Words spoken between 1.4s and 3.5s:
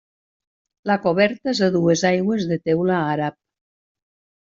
és a dues aigües de teula àrab.